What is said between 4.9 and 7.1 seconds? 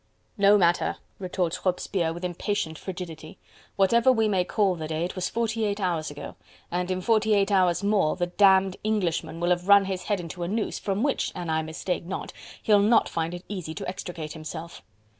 it was forty eight hours ago, and in